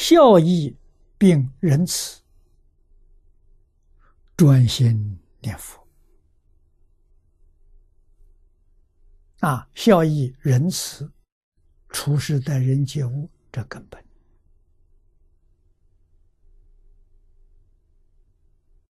[0.00, 0.74] 孝义
[1.18, 2.22] 并仁慈，
[4.34, 5.86] 专心念佛。
[9.40, 11.12] 啊，孝义仁慈，
[11.90, 14.02] 处事待人接物，这根本。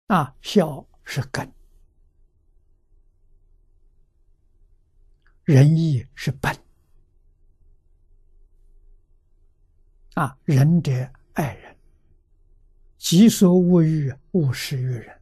[0.08, 1.54] 啊，孝是根，
[5.44, 6.63] 仁义是本。
[10.16, 10.92] 啊，仁者
[11.34, 11.76] 爱人，
[12.98, 15.22] 己所勿欲，勿施于人。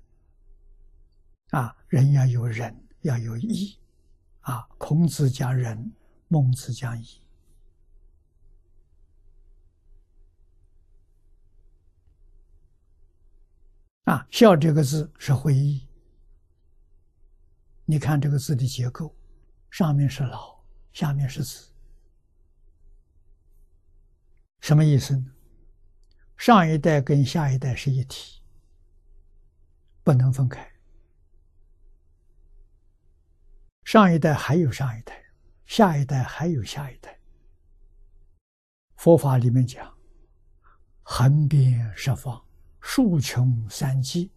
[1.52, 3.78] 啊，人要有仁，要有义。
[4.42, 5.94] 啊，孔子讲仁，
[6.28, 7.22] 孟子讲义。
[14.06, 15.88] 啊，孝这个字是会意。
[17.86, 19.16] 你看这个字的结构，
[19.70, 21.71] 上面是老，下面是子，
[24.72, 25.26] 什么意思呢？
[26.38, 28.42] 上一代跟下一代是一体，
[30.02, 30.66] 不能分开。
[33.84, 35.26] 上一代还有上一代，
[35.66, 37.20] 下一代还有下一代。
[38.96, 39.94] 佛法里面讲，
[41.04, 42.42] 横遍十方。
[42.80, 44.32] 数穷三际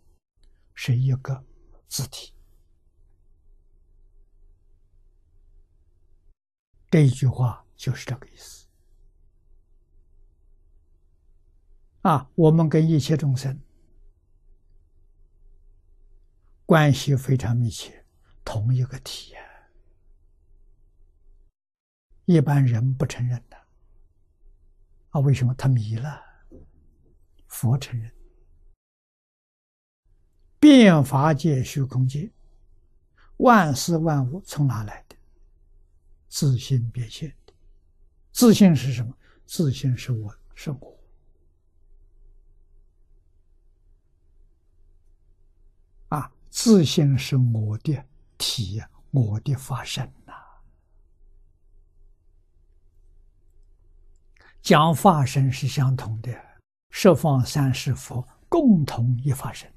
[0.74, 1.44] 是一个
[1.86, 2.34] 字体，
[6.90, 8.63] 这一句话就是这个意思。
[12.04, 13.58] 啊，我们跟一切众生
[16.66, 18.04] 关系非常密切，
[18.44, 19.40] 同一个体呀。
[22.26, 23.56] 一般人不承认的，
[25.08, 26.22] 啊，为什么他迷了？
[27.46, 28.12] 佛承认。
[30.60, 32.30] 变法界、虚空界，
[33.38, 35.16] 万事万物从哪来的？
[36.28, 37.54] 自信变现的。
[38.30, 39.16] 自信是什么？
[39.46, 41.00] 自信是我，是我。
[46.08, 48.04] 啊，自信是我的
[48.38, 50.32] 体，我的发生呐。
[54.62, 56.32] 讲发生是相同的，
[56.90, 59.70] 十方三世佛共同一发生。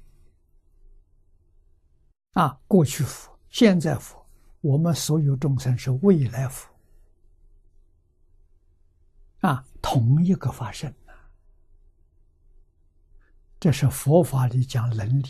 [2.32, 4.24] 啊，过去佛，现在佛，
[4.60, 6.72] 我们所有众生是未来佛。
[9.40, 10.92] 啊，同一个发生
[13.60, 15.26] 这是佛法里讲伦理，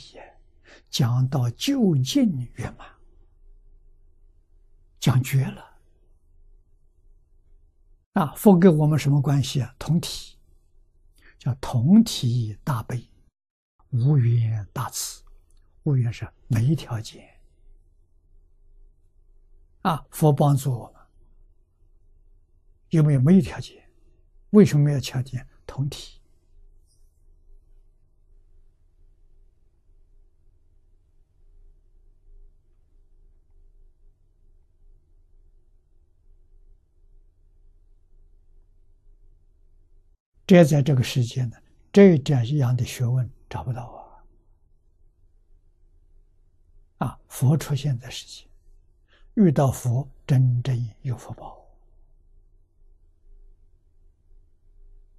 [0.90, 2.88] 讲到究竟圆满，
[4.98, 5.78] 讲绝了。
[8.14, 9.74] 啊，佛跟我们什么关系啊？
[9.78, 10.36] 同体，
[11.38, 13.08] 叫同体大悲，
[13.90, 15.22] 无缘大慈。
[15.84, 17.26] 无缘是没条件
[19.80, 20.04] 啊！
[20.10, 21.02] 佛帮助我们，
[22.90, 23.88] 有没有没有条件？
[24.50, 25.48] 为什么没有条件？
[25.66, 26.17] 同体
[40.48, 41.58] 这在这个世界呢，
[41.92, 43.84] 这这样的学问找不到
[46.98, 47.06] 啊。
[47.06, 48.48] 啊，佛出现在世界，
[49.34, 51.62] 遇到佛真正有福报。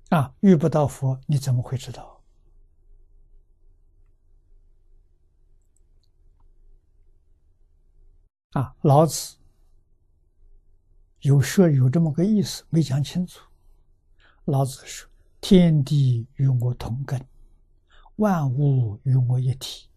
[0.09, 2.19] 啊，遇不到佛，你怎么会知道？
[8.53, 9.38] 啊，老子
[11.19, 13.47] 有说有这么个意思，没讲清楚。
[14.45, 15.07] 老子说
[15.41, 17.25] ：“天地与我同根，
[18.17, 19.88] 万物与我一体。”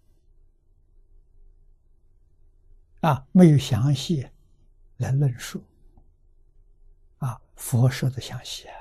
[3.02, 4.28] 啊，没有详细
[4.98, 5.62] 来论述。
[7.18, 8.74] 啊，佛说的详细啊，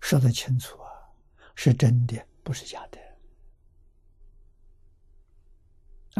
[0.00, 0.90] 说的清楚啊，
[1.54, 2.98] 是真的，不是假的。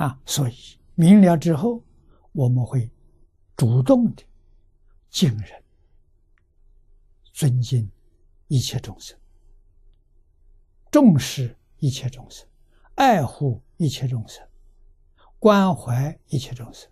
[0.01, 0.55] 啊，所以
[0.95, 1.83] 明了之后，
[2.31, 2.89] 我们会
[3.57, 4.23] 主动的
[5.11, 5.65] 敬人、
[7.33, 7.91] 尊敬
[8.49, 9.17] 一切众生，
[10.91, 12.47] 重视一切众生，
[12.97, 14.47] 爱护一切众生。
[15.39, 16.91] 关怀一切众生，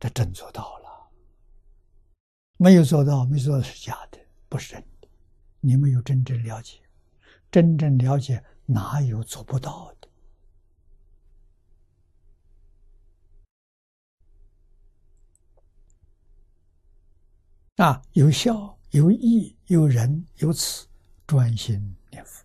[0.00, 1.08] 这真做到了。
[2.56, 4.18] 没有做到，没做到是假的，
[4.48, 5.08] 不是真的。
[5.60, 6.80] 你没有真正了解，
[7.50, 10.08] 真正了解哪有做不到的？
[17.84, 20.86] 啊，有效，有义，有仁，有慈，
[21.24, 22.44] 专心念佛。